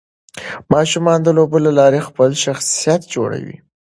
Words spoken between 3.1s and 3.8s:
جوړوي.